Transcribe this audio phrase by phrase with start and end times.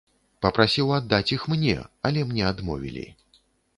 [0.45, 1.75] Папрасіў аддаць іх мне,
[2.09, 3.05] але мне адмовілі.